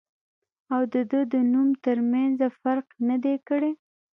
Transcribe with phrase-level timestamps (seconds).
[0.73, 3.71] او د دۀ د نوم تر مېنځه فرق نۀ دی کړی